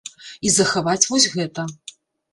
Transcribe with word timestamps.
І 0.49 0.53
захаваць 0.55 1.05
вось 1.11 1.31
гэта. 1.37 1.69